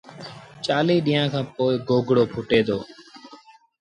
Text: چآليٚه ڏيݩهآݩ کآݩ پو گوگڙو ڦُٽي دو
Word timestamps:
چآليٚه 0.65 1.03
ڏيݩهآݩ 1.05 1.31
کآݩ 1.33 1.47
پو 1.55 1.63
گوگڙو 1.87 2.23
ڦُٽي 2.31 2.59
دو 2.67 2.77